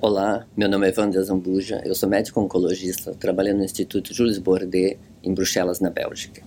Olá, 0.00 0.46
meu 0.56 0.68
nome 0.68 0.88
é 0.88 0.94
Wanda 0.96 1.20
Zambuja, 1.20 1.82
eu 1.84 1.92
sou 1.92 2.08
médico 2.08 2.40
oncologista, 2.40 3.16
trabalhando 3.16 3.58
no 3.58 3.64
Instituto 3.64 4.14
Jules 4.14 4.38
Bordet, 4.38 4.96
em 5.24 5.34
Bruxelas, 5.34 5.80
na 5.80 5.90
Bélgica. 5.90 6.40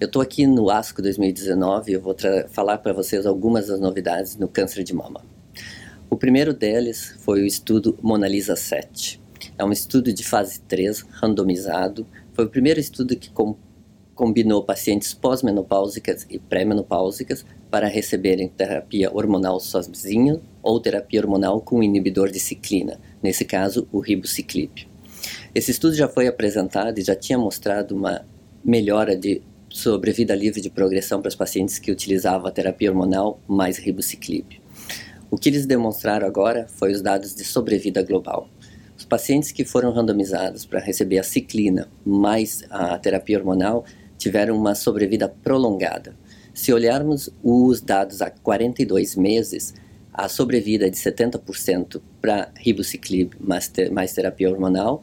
Eu 0.00 0.06
estou 0.06 0.22
aqui 0.22 0.46
no 0.46 0.70
ASCO 0.70 1.02
2019 1.02 1.90
e 1.90 1.94
eu 1.96 2.00
vou 2.00 2.16
falar 2.48 2.78
para 2.78 2.94
vocês 2.94 3.26
algumas 3.26 3.66
das 3.66 3.78
novidades 3.78 4.36
no 4.36 4.48
câncer 4.48 4.82
de 4.84 4.94
mama. 4.94 5.20
O 6.08 6.16
primeiro 6.16 6.54
deles 6.54 7.14
foi 7.18 7.42
o 7.42 7.46
estudo 7.46 7.98
Mona 8.00 8.26
Lisa 8.26 8.56
7. 8.56 9.20
É 9.58 9.62
um 9.62 9.70
estudo 9.70 10.10
de 10.10 10.24
fase 10.24 10.60
3, 10.60 11.02
randomizado. 11.10 12.06
Foi 12.32 12.46
o 12.46 12.48
primeiro 12.48 12.80
estudo 12.80 13.14
que 13.16 13.28
com 13.30 13.54
combinou 14.14 14.62
pacientes 14.62 15.12
pós-menopáusicas 15.12 16.26
e 16.30 16.38
pré-menopáusicas 16.38 17.44
para 17.70 17.88
receberem 17.88 18.48
terapia 18.48 19.10
hormonal 19.12 19.58
sozinho 19.58 20.40
ou 20.62 20.80
terapia 20.80 21.20
hormonal 21.20 21.60
com 21.60 21.82
inibidor 21.82 22.30
de 22.30 22.38
ciclina, 22.38 23.00
nesse 23.22 23.44
caso 23.44 23.88
o 23.92 23.98
ribociclib. 23.98 24.86
Esse 25.54 25.70
estudo 25.70 25.94
já 25.94 26.08
foi 26.08 26.26
apresentado 26.26 26.98
e 26.98 27.02
já 27.02 27.14
tinha 27.14 27.38
mostrado 27.38 27.96
uma 27.96 28.24
melhora 28.64 29.16
de 29.16 29.42
sobrevida 29.68 30.34
livre 30.34 30.60
de 30.60 30.70
progressão 30.70 31.20
para 31.20 31.28
os 31.28 31.34
pacientes 31.34 31.78
que 31.78 31.90
utilizavam 31.90 32.46
a 32.46 32.50
terapia 32.50 32.90
hormonal 32.90 33.40
mais 33.48 33.76
ribociclib. 33.76 34.60
O 35.30 35.36
que 35.36 35.48
eles 35.48 35.66
demonstraram 35.66 36.26
agora 36.26 36.68
foi 36.68 36.92
os 36.92 37.02
dados 37.02 37.34
de 37.34 37.42
sobrevida 37.44 38.02
global. 38.02 38.48
Os 38.96 39.04
pacientes 39.04 39.50
que 39.50 39.64
foram 39.64 39.90
randomizados 39.90 40.64
para 40.64 40.78
receber 40.78 41.18
a 41.18 41.24
ciclina 41.24 41.88
mais 42.06 42.62
a 42.70 42.96
terapia 42.98 43.38
hormonal 43.38 43.84
tiveram 44.24 44.56
uma 44.56 44.74
sobrevida 44.74 45.28
prolongada. 45.28 46.16
Se 46.54 46.72
olharmos 46.72 47.28
os 47.42 47.82
dados 47.82 48.22
há 48.22 48.30
42 48.30 49.16
meses, 49.16 49.74
a 50.14 50.30
sobrevida 50.30 50.86
é 50.86 50.90
de 50.90 50.96
70% 50.96 52.00
para 52.22 52.50
ribociclib 52.56 53.34
mais, 53.38 53.68
ter, 53.68 53.90
mais 53.90 54.14
terapia 54.14 54.50
hormonal 54.50 55.02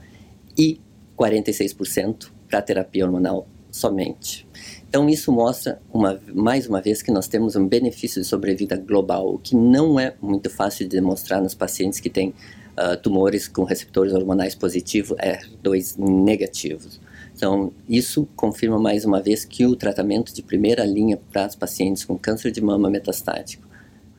e 0.58 0.82
46% 1.16 2.32
para 2.50 2.64
terapia 2.64 3.06
hormonal 3.06 3.48
somente. 3.70 4.48
Então 4.90 5.08
isso 5.08 5.32
mostra 5.32 5.80
uma, 5.94 6.20
mais 6.34 6.68
uma 6.68 6.82
vez 6.82 7.04
que 7.04 7.12
nós 7.12 7.28
temos 7.28 7.56
um 7.56 7.68
benefício 7.68 8.20
de 8.20 8.28
sobrevida 8.28 8.76
global, 8.76 9.36
o 9.36 9.38
que 9.38 9.56
não 9.56 10.00
é 10.00 10.16
muito 10.20 10.50
fácil 10.50 10.88
de 10.88 10.96
demonstrar 10.96 11.44
nos 11.44 11.54
pacientes 11.54 12.00
que 12.00 12.10
têm 12.10 12.30
uh, 12.30 12.98
tumores 13.04 13.48
com 13.48 13.64
receptores 13.66 14.14
hormonais 14.14 14.56
positivos, 14.56 15.16
R2 15.18 15.96
negativos. 16.00 17.00
Então, 17.36 17.72
isso 17.88 18.28
confirma 18.36 18.78
mais 18.78 19.06
uma 19.06 19.22
vez 19.22 19.44
que 19.44 19.66
o 19.66 19.76
tratamento 19.76 20.34
de 20.34 20.44
primeira 20.44 20.86
linha 20.86 21.18
para 21.32 21.48
os 21.48 21.56
pacientes 21.56 22.06
com 22.06 22.18
câncer 22.18 22.52
de 22.52 22.62
mama 22.62 22.90
metastático, 22.90 23.68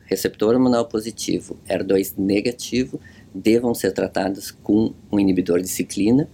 receptor 0.05 0.53
hormonal 0.53 0.85
positivo, 0.85 1.57
R2 1.67 2.15
negativo, 2.17 2.99
devam 3.33 3.73
ser 3.73 3.91
tratados 3.91 4.51
com 4.51 4.93
um 5.11 5.19
inibidor 5.19 5.61
de 5.61 5.67
ciclina 5.67 6.27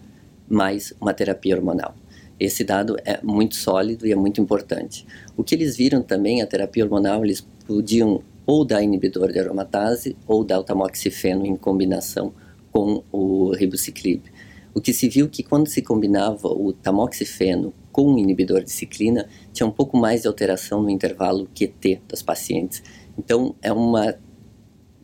mais 0.49 0.93
uma 0.99 1.13
terapia 1.13 1.55
hormonal. 1.55 1.95
Esse 2.39 2.63
dado 2.63 2.97
é 3.05 3.19
muito 3.21 3.55
sólido 3.55 4.07
e 4.07 4.11
é 4.11 4.15
muito 4.15 4.41
importante. 4.41 5.05
O 5.37 5.43
que 5.43 5.53
eles 5.53 5.75
viram 5.75 6.01
também, 6.01 6.41
a 6.41 6.47
terapia 6.47 6.83
hormonal, 6.83 7.23
eles 7.23 7.45
podiam 7.67 8.23
ou 8.45 8.65
dar 8.65 8.81
inibidor 8.81 9.31
de 9.31 9.39
aromatase 9.39 10.17
ou 10.25 10.43
dar 10.43 10.59
o 10.59 10.63
tamoxifeno 10.63 11.45
em 11.45 11.55
combinação 11.55 12.33
com 12.71 13.03
o 13.11 13.51
ribociclib. 13.51 14.23
O 14.73 14.81
que 14.81 14.93
se 14.93 15.09
viu 15.09 15.27
que 15.27 15.43
quando 15.43 15.67
se 15.67 15.81
combinava 15.81 16.47
o 16.47 16.71
tamoxifeno 16.71 17.73
com 17.91 18.13
o 18.13 18.19
inibidor 18.19 18.63
de 18.63 18.71
ciclina, 18.71 19.27
tinha 19.51 19.65
um 19.65 19.71
pouco 19.71 19.97
mais 19.97 20.21
de 20.21 20.27
alteração 20.27 20.81
no 20.81 20.89
intervalo 20.89 21.47
QT 21.53 22.01
das 22.07 22.21
pacientes. 22.21 22.83
Então, 23.17 23.55
é 23.61 23.73
uma, 23.73 24.15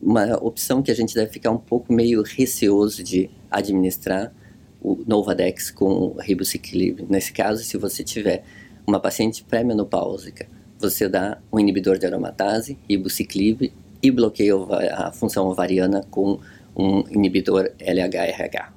uma 0.00 0.36
opção 0.42 0.82
que 0.82 0.90
a 0.90 0.94
gente 0.94 1.14
deve 1.14 1.32
ficar 1.32 1.50
um 1.50 1.58
pouco 1.58 1.92
meio 1.92 2.22
receoso 2.22 3.02
de 3.02 3.28
administrar 3.50 4.32
o 4.80 5.02
Novadex 5.06 5.70
com 5.70 5.86
o 5.86 6.20
ribociclib. 6.20 7.04
Nesse 7.08 7.32
caso, 7.32 7.64
se 7.64 7.76
você 7.76 8.04
tiver 8.04 8.44
uma 8.86 9.00
paciente 9.00 9.42
pré-menopáusica, 9.42 10.48
você 10.78 11.08
dá 11.08 11.38
um 11.52 11.58
inibidor 11.58 11.98
de 11.98 12.06
aromatase, 12.06 12.78
ribociclib, 12.88 13.72
e 14.02 14.10
bloqueia 14.10 14.54
a 14.92 15.12
função 15.12 15.48
ovariana 15.48 16.04
com 16.10 16.38
um 16.76 17.02
inibidor 17.10 17.70
LHRH. 17.80 18.75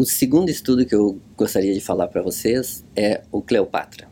O 0.00 0.04
segundo 0.06 0.48
estudo 0.48 0.86
que 0.86 0.94
eu 0.94 1.20
gostaria 1.36 1.74
de 1.74 1.80
falar 1.82 2.08
para 2.08 2.22
vocês 2.22 2.82
é 2.96 3.20
o 3.30 3.42
Cleopatra. 3.42 4.08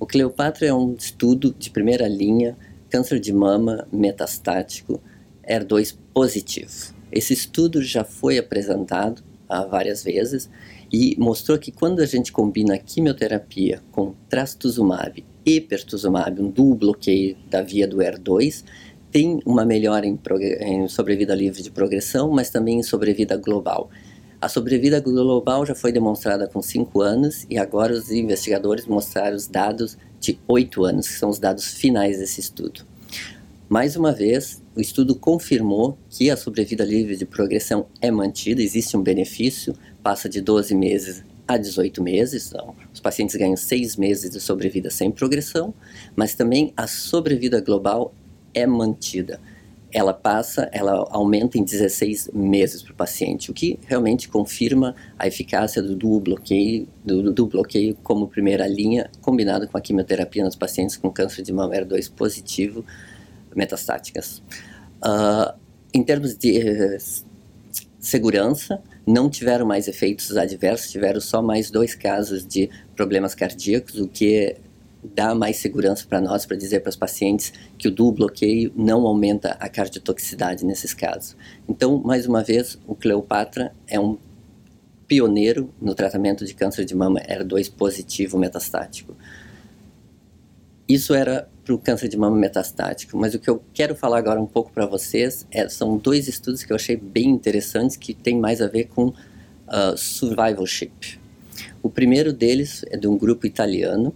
O 0.00 0.06
Cleopatra 0.06 0.66
é 0.66 0.72
um 0.72 0.94
estudo 0.94 1.54
de 1.58 1.68
primeira 1.68 2.08
linha, 2.08 2.56
câncer 2.88 3.20
de 3.20 3.34
mama 3.34 3.86
metastático, 3.92 4.98
R2 5.46 5.94
positivo. 6.14 6.72
Esse 7.12 7.34
estudo 7.34 7.82
já 7.82 8.02
foi 8.02 8.38
apresentado 8.38 9.22
há 9.46 9.62
várias 9.62 10.02
vezes 10.02 10.48
e 10.90 11.14
mostrou 11.18 11.58
que 11.58 11.70
quando 11.70 12.00
a 12.00 12.06
gente 12.06 12.32
combina 12.32 12.78
quimioterapia 12.78 13.82
com 13.92 14.14
trastuzumab 14.30 15.22
e 15.44 15.60
pertuzumab, 15.60 16.40
um 16.40 16.48
duplo 16.48 16.76
bloqueio 16.76 17.36
da 17.50 17.60
via 17.60 17.86
do 17.86 17.98
R2, 17.98 18.64
tem 19.10 19.38
uma 19.44 19.66
melhora 19.66 20.06
em, 20.06 20.18
em 20.60 20.88
sobrevida 20.88 21.34
livre 21.34 21.62
de 21.62 21.70
progressão, 21.70 22.30
mas 22.30 22.48
também 22.48 22.78
em 22.78 22.82
sobrevida 22.82 23.36
global. 23.36 23.90
A 24.46 24.48
sobrevida 24.48 25.00
global 25.00 25.66
já 25.66 25.74
foi 25.74 25.90
demonstrada 25.90 26.46
com 26.46 26.62
5 26.62 27.00
anos 27.00 27.44
e 27.50 27.58
agora 27.58 27.92
os 27.92 28.12
investigadores 28.12 28.86
mostraram 28.86 29.34
os 29.34 29.48
dados 29.48 29.98
de 30.20 30.38
8 30.46 30.84
anos, 30.84 31.08
que 31.08 31.14
são 31.14 31.28
os 31.30 31.40
dados 31.40 31.74
finais 31.74 32.20
desse 32.20 32.38
estudo. 32.38 32.86
Mais 33.68 33.96
uma 33.96 34.12
vez, 34.12 34.62
o 34.76 34.80
estudo 34.80 35.16
confirmou 35.16 35.98
que 36.08 36.30
a 36.30 36.36
sobrevida 36.36 36.84
livre 36.84 37.16
de 37.16 37.26
progressão 37.26 37.86
é 38.00 38.08
mantida, 38.08 38.62
existe 38.62 38.96
um 38.96 39.02
benefício, 39.02 39.74
passa 40.00 40.28
de 40.28 40.40
12 40.40 40.76
meses 40.76 41.24
a 41.48 41.56
18 41.56 42.00
meses, 42.00 42.46
então 42.46 42.72
os 42.94 43.00
pacientes 43.00 43.34
ganham 43.34 43.56
6 43.56 43.96
meses 43.96 44.30
de 44.30 44.38
sobrevida 44.38 44.92
sem 44.92 45.10
progressão, 45.10 45.74
mas 46.14 46.36
também 46.36 46.72
a 46.76 46.86
sobrevida 46.86 47.60
global 47.60 48.14
é 48.54 48.64
mantida 48.64 49.40
ela 49.96 50.12
passa, 50.12 50.68
ela 50.72 51.08
aumenta 51.10 51.56
em 51.56 51.64
16 51.64 52.28
meses 52.34 52.82
para 52.82 52.92
o 52.92 52.94
paciente, 52.94 53.50
o 53.50 53.54
que 53.54 53.78
realmente 53.86 54.28
confirma 54.28 54.94
a 55.18 55.26
eficácia 55.26 55.80
do 55.80 55.96
dual 55.96 56.20
bloqueio, 56.20 56.86
do, 57.02 57.32
do 57.32 57.46
bloqueio 57.46 57.96
como 58.02 58.28
primeira 58.28 58.66
linha, 58.66 59.10
combinado 59.22 59.66
com 59.66 59.78
a 59.78 59.80
quimioterapia 59.80 60.44
nos 60.44 60.54
pacientes 60.54 60.98
com 60.98 61.10
câncer 61.10 61.40
de 61.40 61.50
mama 61.50 61.74
R2 61.74 62.12
positivo 62.12 62.84
metastáticas. 63.54 64.42
Uh, 65.02 65.58
em 65.94 66.02
termos 66.02 66.36
de 66.36 66.58
uh, 66.58 67.24
segurança, 67.98 68.82
não 69.06 69.30
tiveram 69.30 69.64
mais 69.64 69.88
efeitos 69.88 70.36
adversos, 70.36 70.90
tiveram 70.90 71.22
só 71.22 71.40
mais 71.40 71.70
dois 71.70 71.94
casos 71.94 72.46
de 72.46 72.68
problemas 72.94 73.34
cardíacos, 73.34 73.98
o 73.98 74.06
que 74.06 74.56
dá 75.02 75.34
mais 75.34 75.56
segurança 75.58 76.06
para 76.08 76.20
nós, 76.20 76.46
para 76.46 76.56
dizer 76.56 76.80
para 76.80 76.90
os 76.90 76.96
pacientes 76.96 77.52
que 77.78 77.88
o 77.88 77.90
dual 77.90 78.12
bloqueio 78.12 78.72
não 78.76 79.06
aumenta 79.06 79.52
a 79.60 79.68
cardiotoxicidade 79.68 80.64
nesses 80.64 80.92
casos. 80.92 81.36
Então, 81.68 81.98
mais 81.98 82.26
uma 82.26 82.42
vez, 82.42 82.78
o 82.86 82.94
Cleopatra 82.94 83.72
é 83.86 83.98
um 84.00 84.18
pioneiro 85.06 85.72
no 85.80 85.94
tratamento 85.94 86.44
de 86.44 86.54
câncer 86.54 86.84
de 86.84 86.94
mama 86.94 87.20
R2 87.20 87.72
positivo 87.72 88.38
metastático. 88.38 89.16
Isso 90.88 91.14
era 91.14 91.48
para 91.64 91.74
o 91.74 91.78
câncer 91.78 92.08
de 92.08 92.16
mama 92.16 92.36
metastático, 92.36 93.16
mas 93.16 93.34
o 93.34 93.40
que 93.40 93.50
eu 93.50 93.62
quero 93.74 93.94
falar 93.96 94.18
agora 94.18 94.40
um 94.40 94.46
pouco 94.46 94.70
para 94.72 94.86
vocês 94.86 95.46
é, 95.50 95.68
são 95.68 95.96
dois 95.98 96.28
estudos 96.28 96.62
que 96.62 96.72
eu 96.72 96.76
achei 96.76 96.96
bem 96.96 97.28
interessantes 97.28 97.96
que 97.96 98.14
tem 98.14 98.38
mais 98.38 98.62
a 98.62 98.68
ver 98.68 98.84
com 98.84 99.08
uh, 99.08 99.96
survivalship. 99.96 101.18
O 101.82 101.90
primeiro 101.90 102.32
deles 102.32 102.84
é 102.88 102.96
de 102.96 103.08
um 103.08 103.18
grupo 103.18 103.46
italiano 103.46 104.14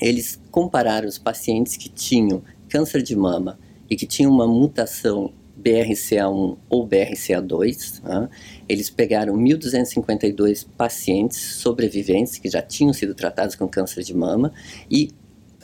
eles 0.00 0.40
compararam 0.50 1.08
os 1.08 1.18
pacientes 1.18 1.76
que 1.76 1.88
tinham 1.88 2.42
câncer 2.68 3.02
de 3.02 3.16
mama 3.16 3.58
e 3.88 3.96
que 3.96 4.06
tinham 4.06 4.32
uma 4.32 4.46
mutação 4.46 5.32
BRCA1 5.60 6.56
ou 6.68 6.88
BRCA2. 6.88 8.02
Né? 8.02 8.28
Eles 8.68 8.90
pegaram 8.90 9.34
1.252 9.36 10.66
pacientes 10.76 11.38
sobreviventes 11.38 12.38
que 12.38 12.48
já 12.48 12.62
tinham 12.62 12.92
sido 12.92 13.14
tratados 13.14 13.54
com 13.54 13.66
câncer 13.66 14.02
de 14.02 14.14
mama 14.14 14.52
e 14.90 15.10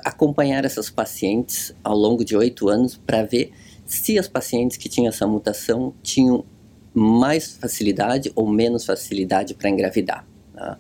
acompanharam 0.05 0.67
essas 0.67 0.91
pacientes 0.91 1.75
ao 1.83 1.97
longo 1.97 2.25
de 2.25 2.37
oito 2.37 2.69
anos 2.69 2.97
para 2.97 3.23
ver 3.23 3.53
se 3.87 4.19
as 4.19 4.29
pacientes 4.29 4.77
que 4.77 4.89
tinham 4.89 5.09
essa 5.09 5.27
mutação 5.27 5.95
tinham 6.03 6.45
mais 6.93 7.57
facilidade 7.57 8.31
ou 8.35 8.49
menos 8.49 8.85
facilidade 8.85 9.55
para 9.55 9.71
engravidar. 9.71 10.27
Tá? 10.55 10.79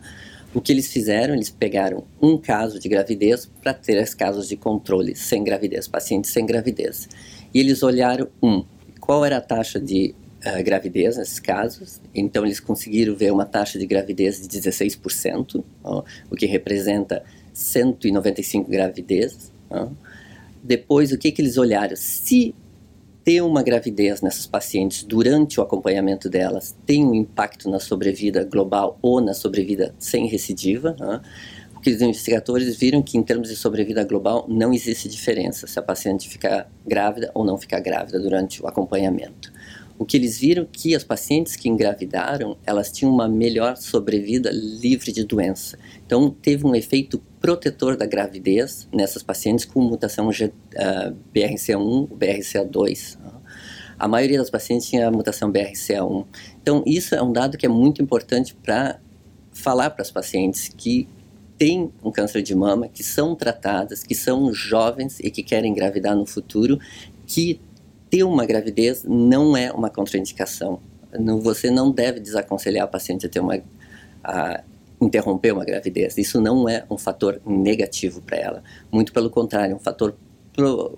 O 0.55 0.61
que 0.61 0.73
eles 0.73 0.93
fizeram, 0.93 1.35
eles 1.35 1.51
pegaram 1.51 2.05
um 2.23 2.39
caso 2.39 2.79
de 2.79 2.89
gravidez 2.89 3.51
para 3.61 3.75
três 3.75 4.15
casos 4.15 4.49
de 4.49 4.57
controle 4.57 5.17
sem 5.17 5.43
gravidez, 5.43 5.89
pacientes 5.89 6.31
sem 6.31 6.47
gravidez. 6.47 7.09
E 7.53 7.59
eles 7.59 7.83
olharam, 7.83 8.29
um, 8.41 8.65
qual 9.01 9.25
era 9.25 9.39
a 9.39 9.41
taxa 9.41 9.81
de 9.81 10.15
uh, 10.47 10.63
gravidez 10.63 11.17
nesses 11.17 11.41
casos. 11.41 12.01
Então, 12.15 12.45
eles 12.45 12.61
conseguiram 12.61 13.17
ver 13.17 13.33
uma 13.33 13.45
taxa 13.45 13.79
de 13.79 13.87
gravidez 13.87 14.47
de 14.47 14.61
16%, 14.61 15.65
ó, 15.83 16.05
o 16.31 16.37
que 16.37 16.47
representa 16.47 17.25
195 17.53 18.71
gravidezes. 18.71 19.53
Ó. 19.71 19.89
Depois, 20.63 21.13
o 21.13 21.19
que, 21.19 21.33
que 21.33 21.43
eles 21.43 21.59
olharam? 21.59 21.97
Se 21.97 22.55
ter 23.25 23.41
uma 23.41 23.63
gravidez 23.63 24.21
nessas 24.21 24.47
pacientes 24.47 25.03
durante 25.03 25.59
o 25.59 25.63
acompanhamento 25.63 26.29
delas 26.29 26.77
tem 26.85 27.05
um 27.05 27.15
impacto 27.15 27.71
na 27.71 27.81
sobrevida 27.81 28.45
global 28.45 28.99
ou 29.01 29.21
na 29.21 29.33
sobrevida 29.33 29.95
sem 29.99 30.27
recidiva. 30.27 30.95
Né? 31.01 31.21
Porque 31.73 31.91
os 31.91 32.03
investigadores 32.03 32.77
viram 32.77 33.03
que, 33.03 33.17
em 33.17 33.23
termos 33.23 33.49
de 33.49 33.57
sobrevida 33.57 34.05
global, 34.05 34.45
não 34.47 34.73
existe 34.73 35.09
diferença 35.09 35.67
se 35.67 35.79
a 35.79 35.83
paciente 35.83 36.29
ficar 36.29 36.71
grávida 36.87 37.31
ou 37.35 37.45
não 37.45 37.57
ficar 37.57 37.81
grávida 37.81 38.21
durante 38.21 38.63
o 38.63 38.67
acompanhamento. 38.67 39.54
O 39.97 40.05
que 40.05 40.17
eles 40.17 40.39
viram 40.39 40.67
que 40.71 40.95
as 40.95 41.05
pacientes 41.05 41.55
que 41.55 41.69
engravidaram, 41.69 42.57
elas 42.67 42.91
tinham 42.91 43.13
uma 43.13 43.29
melhor 43.29 43.77
sobrevida 43.77 44.51
livre 44.53 45.13
de 45.13 45.25
doença. 45.25 45.79
Então, 46.05 46.31
teve 46.31 46.67
um 46.67 46.75
efeito 46.75 47.23
protetor 47.41 47.97
da 47.97 48.05
gravidez 48.05 48.89
nessas 48.93 49.23
pacientes 49.23 49.65
com 49.65 49.81
mutação 49.81 50.33
G, 50.33 50.47
uh, 50.47 50.53
ah, 50.77 51.13
BRCA1, 51.33 52.09
BRCA2. 52.09 53.19
A 53.97 54.09
maioria 54.09 54.39
das 54.39 54.51
pacientes 54.51 54.89
tinha 54.89 55.07
a 55.07 55.11
mutação 55.11 55.53
BRCA1. 55.53 56.27
Então, 56.61 56.83
isso 56.85 57.15
é 57.15 57.23
um 57.23 57.33
dado 57.33 57.57
que 57.57 57.65
é 57.65 57.69
muito 57.69 58.03
importante 58.03 58.55
para 58.55 58.99
falar 59.53 59.91
para 59.91 60.03
as 60.03 60.11
pacientes 60.11 60.69
que 60.69 61.09
têm 61.57 61.93
um 62.03 62.11
câncer 62.11 62.43
de 62.43 62.55
mama, 62.55 62.89
que 62.89 63.03
são 63.03 63.35
tratadas, 63.37 64.03
que 64.03 64.15
são 64.15 64.53
jovens 64.53 65.21
e 65.21 65.31
que 65.31 65.43
querem 65.43 65.71
engravidar 65.71 66.17
no 66.17 66.27
futuro, 66.27 66.79
que 67.27 67.61
ter 68.15 68.23
uma 68.23 68.47
gravidez 68.47 69.03
não 69.03 69.57
é 69.57 69.73
uma 69.73 69.91
contraindicação. 69.91 70.79
Não, 71.19 71.41
você 71.41 71.69
não 71.69 71.91
deve 71.91 72.21
desaconselhar 72.21 72.85
a 72.85 72.87
paciente 72.87 73.27
a 73.27 73.29
ter 73.29 73.41
uma 73.41 73.61
a 74.23 74.63
interromper 75.01 75.53
uma 75.53 75.65
gravidez. 75.65 76.17
Isso 76.17 76.41
não 76.41 76.69
é 76.69 76.85
um 76.89 76.97
fator 76.97 77.41
negativo 77.45 78.23
para 78.23 78.37
ela. 78.37 78.63
Muito 78.93 79.13
pelo 79.13 79.29
contrário, 79.29 79.73
é 79.73 79.75
um 79.75 79.81
fator 79.81 80.15
pro, 80.53 80.97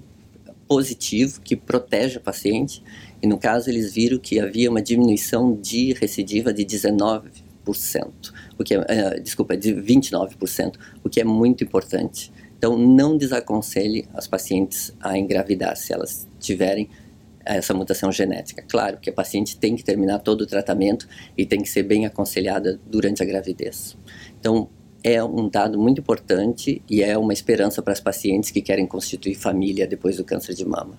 positivo 0.69 1.41
que 1.41 1.57
protege 1.57 2.19
a 2.19 2.21
paciente. 2.21 2.85
E 3.23 3.27
no 3.27 3.39
caso 3.39 3.71
eles 3.71 3.95
viram 3.95 4.19
que 4.19 4.39
havia 4.39 4.71
uma 4.71 4.83
diminuição 4.83 5.55
de 5.55 5.95
recidiva 5.95 6.53
de 6.53 6.67
19%, 6.67 7.23
o 8.59 8.63
que 8.63 8.75
é, 8.75 8.79
uh, 8.79 9.23
desculpa, 9.23 9.57
de 9.57 9.75
29%, 9.75 10.75
o 11.03 11.09
que 11.09 11.19
é 11.19 11.25
muito 11.25 11.65
importante. 11.65 12.31
Então 12.59 12.77
não 12.77 13.17
desaconselhe 13.17 14.07
as 14.13 14.29
pacientes 14.29 14.95
a 15.01 15.17
engravidar 15.17 15.77
se 15.77 15.95
elas 15.95 16.29
tiverem 16.39 16.91
essa 17.47 17.73
mutação 17.73 18.11
genética. 18.11 18.65
Claro 18.69 18.99
que 18.99 19.09
a 19.09 19.13
paciente 19.13 19.57
tem 19.57 19.77
que 19.77 19.85
terminar 19.85 20.19
todo 20.19 20.43
o 20.43 20.47
tratamento 20.47 21.09
e 21.37 21.47
tem 21.47 21.63
que 21.63 21.69
ser 21.69 21.85
bem 21.85 22.05
aconselhada 22.05 22.79
durante 22.87 23.23
a 23.23 23.27
gravidez. 23.27 23.97
Então, 24.39 24.69
é 25.03 25.23
um 25.23 25.49
dado 25.49 25.79
muito 25.79 26.01
importante 26.01 26.83
e 26.91 27.03
é 27.03 27.17
uma 27.17 27.33
esperança 27.33 27.81
para 27.81 27.93
as 27.93 28.01
pacientes 28.01 28.51
que 28.51 28.61
querem 28.61 28.87
constituir 28.87 29.37
família 29.37 29.87
depois 29.87 30.17
do 30.17 30.25
câncer 30.25 30.55
de 30.55 30.65
mama. 30.65 30.99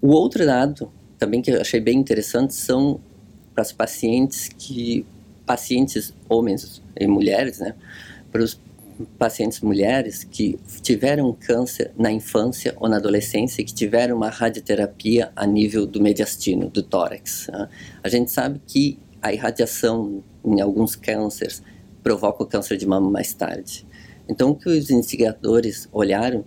O 0.00 0.08
outro 0.08 0.44
dado, 0.44 0.92
também 1.18 1.40
que 1.40 1.50
eu 1.50 1.60
achei 1.60 1.80
bem 1.80 1.98
interessante, 1.98 2.52
são 2.52 3.00
para 3.54 3.62
as 3.62 3.72
pacientes 3.72 4.48
que 4.48 5.06
pacientes 5.46 6.12
homens 6.28 6.82
e 6.98 7.06
mulheres, 7.06 7.60
né, 7.60 7.74
para 8.30 8.42
os 8.42 8.60
pacientes 9.18 9.60
mulheres 9.60 10.24
que 10.24 10.58
tiveram 10.82 11.32
câncer 11.32 11.92
na 11.96 12.10
infância 12.10 12.74
ou 12.78 12.88
na 12.88 12.96
adolescência 12.96 13.64
que 13.64 13.74
tiveram 13.74 14.16
uma 14.16 14.30
radioterapia 14.30 15.30
a 15.36 15.46
nível 15.46 15.86
do 15.86 16.00
mediastino, 16.00 16.70
do 16.70 16.82
tórax. 16.82 17.48
Né? 17.52 17.68
A 18.02 18.08
gente 18.08 18.30
sabe 18.30 18.60
que 18.66 18.98
a 19.20 19.32
irradiação 19.32 20.22
em 20.44 20.60
alguns 20.60 20.94
cânceres 20.94 21.62
provoca 22.02 22.42
o 22.42 22.46
câncer 22.46 22.76
de 22.76 22.86
mama 22.86 23.10
mais 23.10 23.34
tarde. 23.34 23.86
Então, 24.28 24.50
o 24.50 24.54
que 24.54 24.68
os 24.68 24.90
investigadores 24.90 25.88
olharam, 25.92 26.44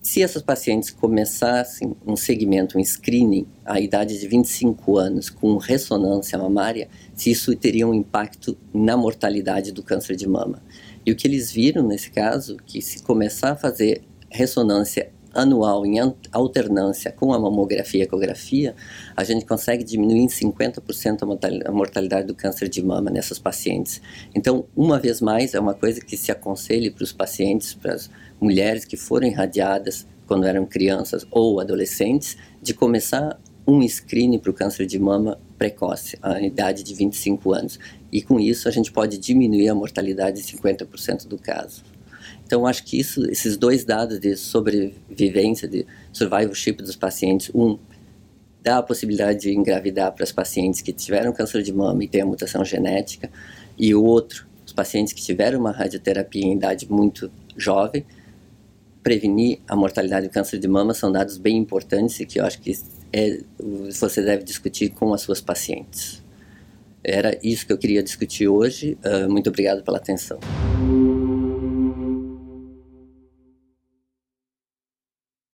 se 0.00 0.22
essas 0.22 0.42
pacientes 0.42 0.90
começassem 0.90 1.94
um 2.06 2.16
segmento, 2.16 2.78
um 2.78 2.84
screening, 2.84 3.46
à 3.64 3.80
idade 3.80 4.18
de 4.18 4.26
25 4.26 4.96
anos, 4.96 5.28
com 5.28 5.56
ressonância 5.56 6.38
mamária, 6.38 6.88
se 7.14 7.30
isso 7.30 7.54
teria 7.56 7.86
um 7.86 7.92
impacto 7.92 8.56
na 8.72 8.96
mortalidade 8.96 9.72
do 9.72 9.82
câncer 9.82 10.16
de 10.16 10.28
mama. 10.28 10.62
E 11.04 11.12
o 11.12 11.16
que 11.16 11.26
eles 11.26 11.50
viram 11.50 11.86
nesse 11.86 12.10
caso, 12.10 12.56
que 12.64 12.80
se 12.80 13.02
começar 13.02 13.52
a 13.52 13.56
fazer 13.56 14.02
ressonância 14.30 15.10
anual 15.34 15.84
em 15.84 15.98
alternância 16.32 17.12
com 17.12 17.32
a 17.32 17.38
mamografia 17.38 18.00
e 18.00 18.04
ecografia, 18.04 18.74
a 19.16 19.22
gente 19.22 19.44
consegue 19.44 19.84
diminuir 19.84 20.20
em 20.20 20.26
50% 20.26 21.62
a 21.64 21.72
mortalidade 21.72 22.26
do 22.26 22.34
câncer 22.34 22.68
de 22.68 22.82
mama 22.82 23.10
nessas 23.10 23.38
pacientes. 23.38 24.00
Então, 24.34 24.64
uma 24.74 24.98
vez 24.98 25.20
mais, 25.20 25.54
é 25.54 25.60
uma 25.60 25.74
coisa 25.74 26.00
que 26.00 26.16
se 26.16 26.32
aconselha 26.32 26.90
para 26.90 27.04
os 27.04 27.12
pacientes, 27.12 27.74
para 27.74 27.94
as 27.94 28.10
mulheres 28.40 28.84
que 28.84 28.96
foram 28.96 29.26
irradiadas 29.26 30.06
quando 30.26 30.44
eram 30.44 30.66
crianças 30.66 31.26
ou 31.30 31.58
adolescentes, 31.58 32.36
de 32.60 32.74
começar 32.74 33.40
um 33.66 33.82
screening 33.82 34.38
para 34.38 34.50
o 34.50 34.54
câncer 34.54 34.86
de 34.86 34.98
mama 34.98 35.38
precoce, 35.58 36.18
a 36.22 36.40
idade 36.40 36.82
de 36.82 36.94
25 36.94 37.52
anos. 37.52 37.78
E 38.10 38.22
com 38.22 38.38
isso 38.38 38.68
a 38.68 38.70
gente 38.70 38.92
pode 38.92 39.18
diminuir 39.18 39.68
a 39.68 39.74
mortalidade 39.74 40.40
em 40.40 40.44
50% 40.44 41.26
do 41.26 41.38
caso. 41.38 41.82
Então 42.46 42.66
acho 42.66 42.84
que 42.84 42.98
isso, 42.98 43.24
esses 43.30 43.56
dois 43.56 43.84
dados 43.84 44.18
de 44.18 44.36
sobrevivência, 44.36 45.68
de 45.68 45.86
survivorship 46.12 46.76
dos 46.76 46.96
pacientes, 46.96 47.50
um 47.54 47.78
dá 48.62 48.78
a 48.78 48.82
possibilidade 48.82 49.40
de 49.40 49.54
engravidar 49.54 50.12
para 50.12 50.24
as 50.24 50.32
pacientes 50.32 50.80
que 50.82 50.92
tiveram 50.92 51.32
câncer 51.32 51.62
de 51.62 51.72
mama 51.72 52.02
e 52.04 52.08
têm 52.08 52.22
a 52.22 52.26
mutação 52.26 52.64
genética, 52.64 53.30
e 53.78 53.94
o 53.94 54.02
outro, 54.02 54.46
os 54.66 54.72
pacientes 54.72 55.12
que 55.12 55.22
tiveram 55.22 55.60
uma 55.60 55.70
radioterapia 55.70 56.44
em 56.44 56.54
idade 56.54 56.90
muito 56.90 57.30
jovem, 57.56 58.04
prevenir 59.02 59.60
a 59.68 59.76
mortalidade 59.76 60.28
do 60.28 60.32
câncer 60.32 60.58
de 60.58 60.68
mama 60.68 60.92
são 60.94 61.10
dados 61.10 61.38
bem 61.38 61.56
importantes 61.56 62.18
e 62.20 62.26
que 62.26 62.40
eu 62.40 62.44
acho 62.44 62.60
que 62.60 62.72
é, 63.12 63.40
você 63.98 64.22
deve 64.22 64.44
discutir 64.44 64.90
com 64.90 65.12
as 65.14 65.22
suas 65.22 65.40
pacientes. 65.40 66.22
Era 67.02 67.38
isso 67.42 67.66
que 67.66 67.72
eu 67.72 67.78
queria 67.78 68.02
discutir 68.02 68.48
hoje. 68.48 68.98
Uh, 69.04 69.30
muito 69.30 69.48
obrigado 69.48 69.82
pela 69.82 69.98
atenção. 69.98 70.38